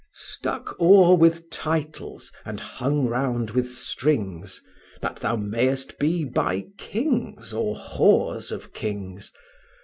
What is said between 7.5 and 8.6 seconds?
or whs